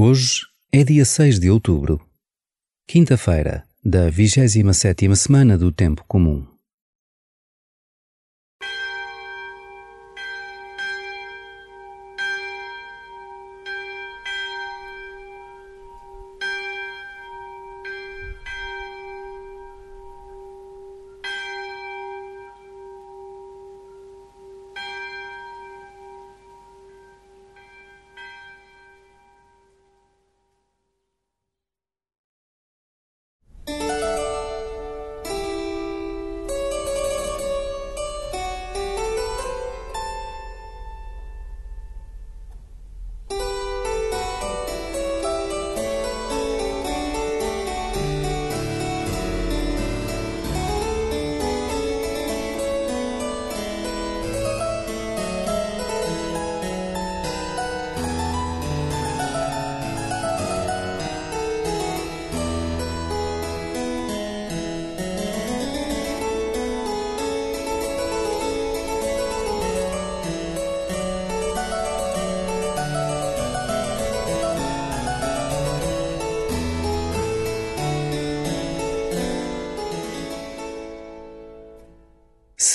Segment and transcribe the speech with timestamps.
[0.00, 2.00] Hoje é dia 6 de outubro,
[2.86, 6.46] quinta-feira da 27ª semana do Tempo Comum.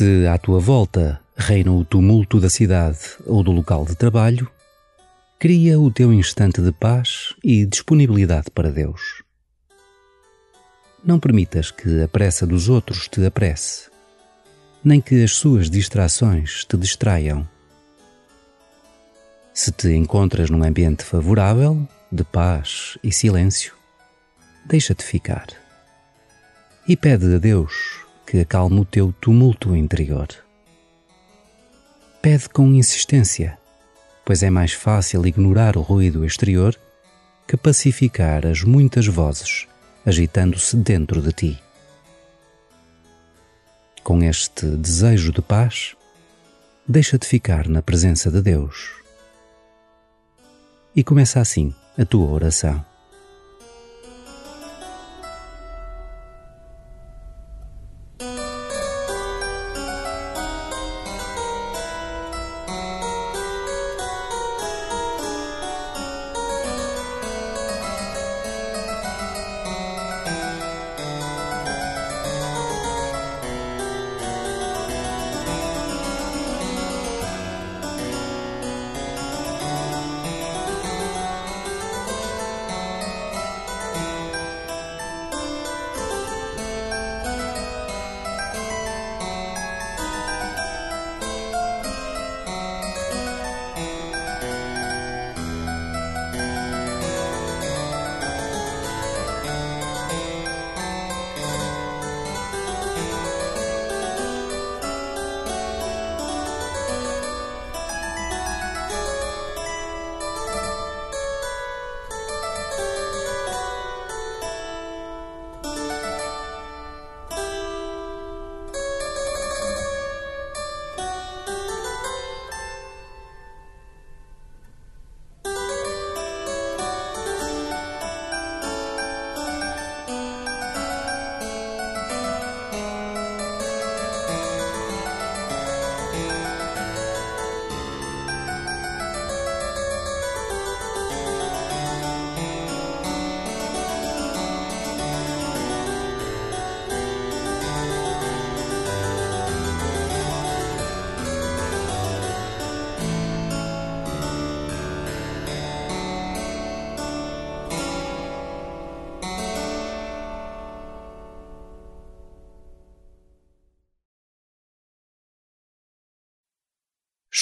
[0.00, 4.50] Se à tua volta reina o tumulto da cidade ou do local de trabalho,
[5.38, 9.22] cria o teu instante de paz e disponibilidade para Deus.
[11.04, 13.90] Não permitas que a pressa dos outros te apresse,
[14.82, 17.46] nem que as suas distrações te distraiam.
[19.52, 23.74] Se te encontras num ambiente favorável, de paz e silêncio,
[24.64, 25.48] deixa-te ficar
[26.88, 30.28] e pede a Deus que acalme o teu tumulto interior.
[32.22, 33.58] Pede com insistência,
[34.24, 36.78] pois é mais fácil ignorar o ruído exterior
[37.48, 39.66] que pacificar as muitas vozes
[40.06, 41.62] agitando-se dentro de ti.
[44.04, 45.96] Com este desejo de paz,
[46.86, 48.92] deixa-te ficar na presença de Deus.
[50.94, 52.89] E começa assim a tua oração.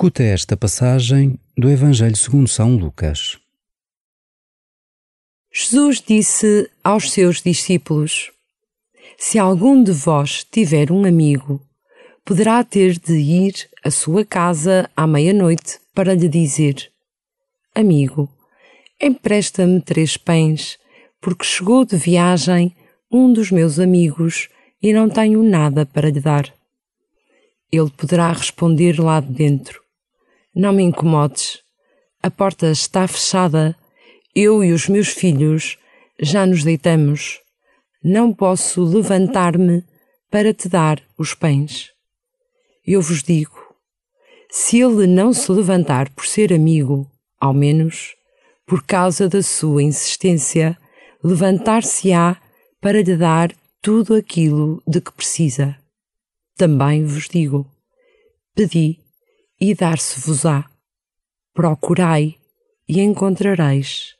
[0.00, 3.36] Escuta esta passagem do Evangelho segundo São Lucas.
[5.52, 8.32] Jesus disse aos seus discípulos:
[9.18, 11.60] Se algum de vós tiver um amigo,
[12.24, 16.90] poderá ter de ir à sua casa à meia-noite para lhe dizer:
[17.74, 18.26] Amigo,
[18.98, 20.78] empresta-me três pães,
[21.20, 22.74] porque chegou de viagem
[23.12, 24.48] um dos meus amigos
[24.82, 26.50] e não tenho nada para lhe dar.
[27.70, 29.79] Ele poderá responder lá de dentro:
[30.54, 31.58] não me incomodes.
[32.22, 33.76] A porta está fechada.
[34.34, 35.78] Eu e os meus filhos
[36.20, 37.40] já nos deitamos.
[38.02, 39.84] Não posso levantar-me
[40.30, 41.88] para te dar os pães.
[42.86, 43.58] Eu vos digo:
[44.50, 48.14] se ele não se levantar por ser amigo, ao menos
[48.66, 50.78] por causa da sua insistência,
[51.24, 52.40] levantar-se-á
[52.80, 53.52] para lhe dar
[53.82, 55.76] tudo aquilo de que precisa.
[56.56, 57.66] Também vos digo:
[58.54, 58.98] pedi
[59.60, 60.64] e dar-se-vos-á.
[61.52, 62.36] Procurai
[62.88, 64.16] e encontrareis.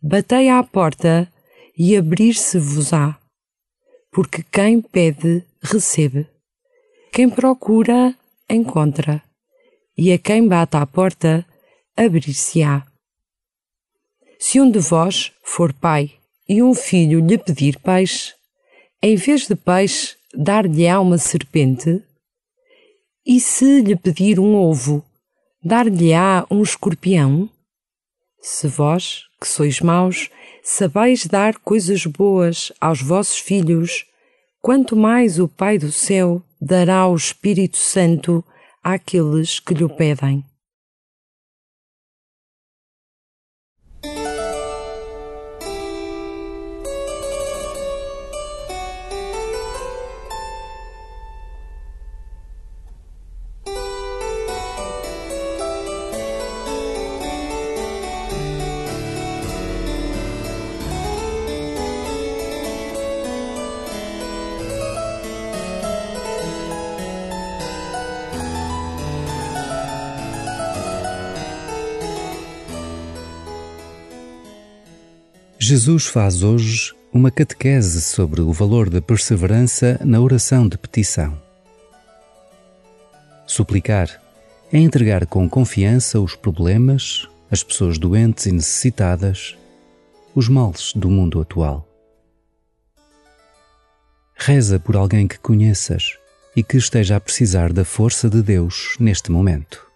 [0.00, 1.30] Batei à porta
[1.76, 3.18] e abrir-se-vos-á.
[4.10, 6.28] Porque quem pede, recebe.
[7.12, 8.14] Quem procura,
[8.48, 9.22] encontra.
[9.96, 11.44] E a quem bate à porta,
[11.96, 12.86] abrir-se-á.
[14.38, 16.12] Se um de vós for pai
[16.48, 18.34] e um filho lhe pedir peixe,
[19.02, 22.02] em vez de peixe, dar-lhe-á uma serpente?
[23.24, 25.04] E se lhe pedir um ovo,
[25.62, 27.48] dar-lhe-á um escorpião?
[28.40, 30.28] Se vós, que sois maus,
[30.64, 34.04] sabeis dar coisas boas aos vossos filhos,
[34.60, 38.44] quanto mais o Pai do céu dará o Espírito Santo
[38.82, 40.44] àqueles que lhe pedem.
[75.74, 81.40] Jesus faz hoje uma catequese sobre o valor da perseverança na oração de petição.
[83.46, 84.20] Suplicar
[84.70, 89.56] é entregar com confiança os problemas, as pessoas doentes e necessitadas,
[90.34, 91.88] os males do mundo atual.
[94.34, 96.18] Reza por alguém que conheças
[96.54, 99.90] e que esteja a precisar da força de Deus neste momento.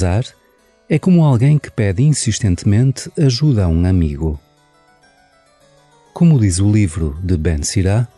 [0.00, 0.24] Rezar
[0.88, 4.40] é como alguém que pede insistentemente ajuda a um amigo.
[6.14, 8.08] Como diz o livro de Ben Sirá,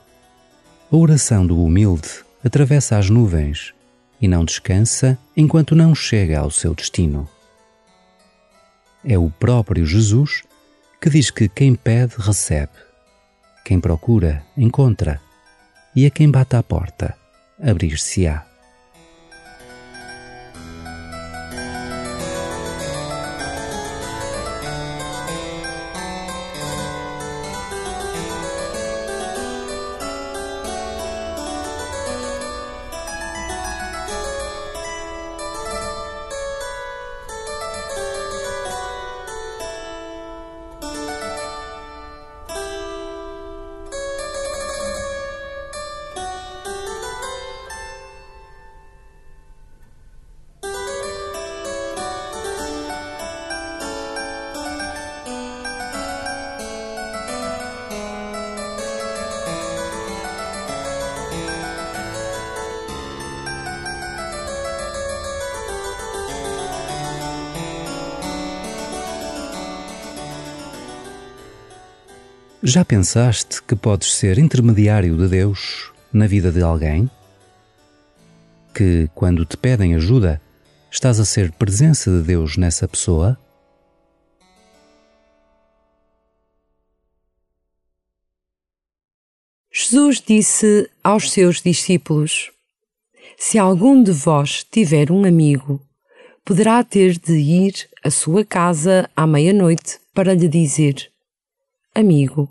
[0.93, 2.09] a oração do humilde
[2.45, 3.75] atravessa as nuvens
[4.21, 7.29] e não descansa enquanto não chega ao seu destino.
[9.05, 10.45] É o próprio Jesus
[11.01, 12.79] que diz que quem pede, recebe,
[13.65, 15.21] quem procura, encontra,
[15.97, 17.17] e a quem bate à porta,
[17.61, 18.52] abrir-se-á.
[72.65, 77.11] Já pensaste que podes ser intermediário de Deus na vida de alguém?
[78.73, 80.41] Que, quando te pedem ajuda,
[80.89, 83.37] estás a ser presença de Deus nessa pessoa?
[89.73, 92.53] Jesus disse aos seus discípulos:
[93.37, 95.85] Se algum de vós tiver um amigo,
[96.45, 101.12] poderá ter de ir à sua casa à meia-noite para lhe dizer:
[101.95, 102.49] Amigo,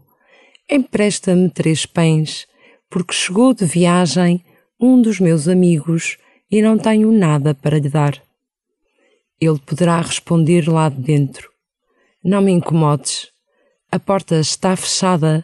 [0.69, 2.45] empresta-me três pães,
[2.87, 4.45] porque chegou de viagem
[4.79, 6.19] um dos meus amigos
[6.51, 8.21] e não tenho nada para lhe dar.
[9.39, 11.49] Ele poderá responder lá de dentro:
[12.23, 13.31] Não me incomodes,
[13.91, 15.43] a porta está fechada,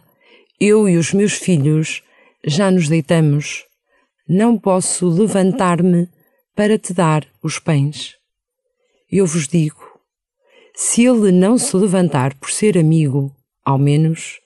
[0.60, 2.04] eu e os meus filhos
[2.46, 3.66] já nos deitamos,
[4.30, 6.08] não posso levantar-me
[6.56, 8.16] para te dar os pães.
[9.12, 10.00] Eu vos digo:
[10.75, 13.36] se ele não se levantar por ser amigo,
[13.68, 14.40] ao menos,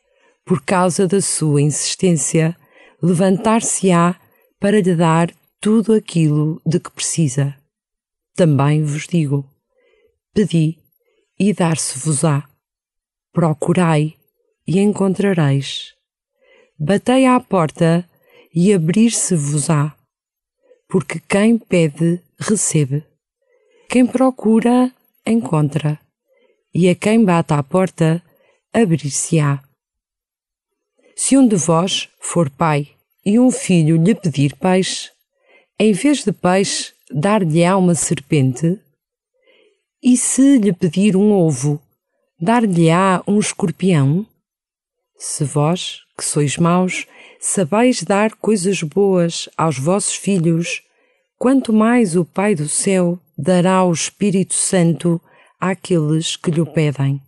[0.44, 2.58] por causa da sua insistência,
[3.04, 4.20] levantar-se-á
[4.60, 7.56] para lhe dar tudo aquilo de que precisa.
[8.36, 9.48] Também vos digo:
[10.34, 10.80] pedi
[11.40, 12.50] e dar-se-vos-á.
[13.32, 14.16] Procurai
[14.68, 15.94] e encontrareis.
[16.80, 18.04] Batei à porta
[18.52, 19.96] e abrir-se-vos-á.
[20.90, 23.06] Porque quem pede, recebe.
[23.88, 24.92] Quem procura,
[25.28, 26.00] encontra.
[26.74, 28.22] E a quem bate à porta,
[28.74, 29.62] abrir-se-á.
[31.16, 32.90] Se um de vós for pai
[33.26, 35.12] e um filho lhe pedir peixe,
[35.78, 38.80] em vez de peixe, dar-lhe-á uma serpente?
[40.02, 41.82] E se lhe pedir um ovo,
[42.40, 44.26] dar-lhe-á um escorpião?
[45.18, 47.06] Se vós, que sois maus,
[47.40, 50.82] sabeis dar coisas boas aos vossos filhos,
[51.38, 55.22] quanto mais o Pai do céu dará o Espírito Santo
[55.60, 57.22] àqueles que lhe pedem.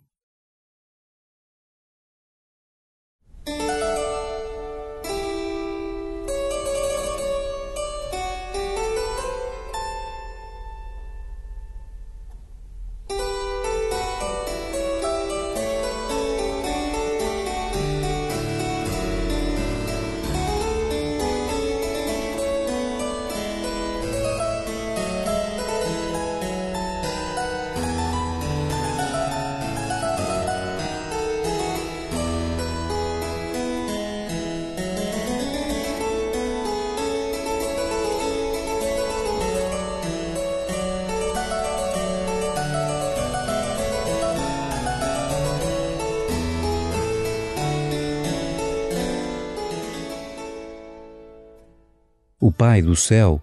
[52.44, 53.40] O Pai do céu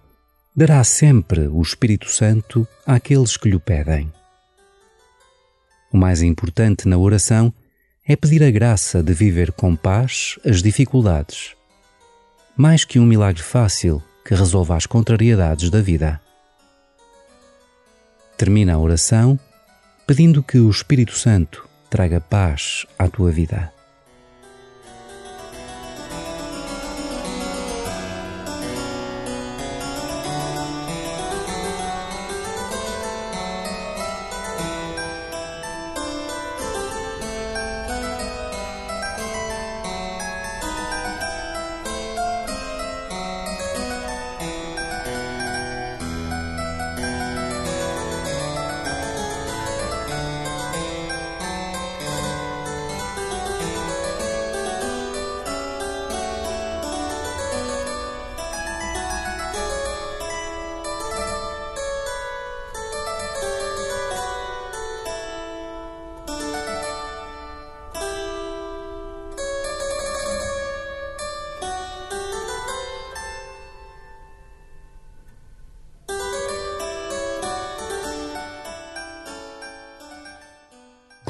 [0.54, 4.12] dará sempre o Espírito Santo àqueles que lhe pedem.
[5.92, 7.52] O mais importante na oração
[8.06, 11.56] é pedir a graça de viver com paz as dificuldades,
[12.56, 16.20] mais que um milagre fácil que resolva as contrariedades da vida.
[18.38, 19.36] Termina a oração
[20.06, 23.72] pedindo que o Espírito Santo traga paz à tua vida.